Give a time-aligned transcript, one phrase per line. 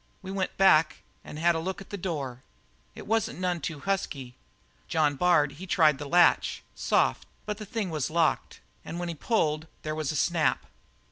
[0.23, 2.41] We went back and had a look at the door.
[2.95, 4.33] "It wasn't none too husky.
[4.87, 9.13] John Bard, he tried the latch, soft, but the thing was locked, and when he
[9.13, 10.65] pulled there was a snap.